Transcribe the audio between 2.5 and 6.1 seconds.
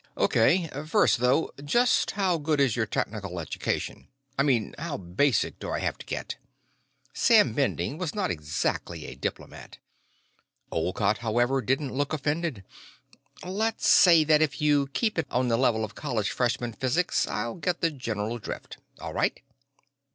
is your technical education? I mean, how basic do I have to